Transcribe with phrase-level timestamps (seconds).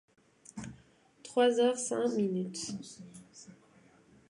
[1.21, 2.73] Trois heures cinq minutes.